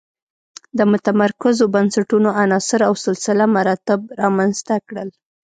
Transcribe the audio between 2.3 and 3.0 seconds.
عناصر او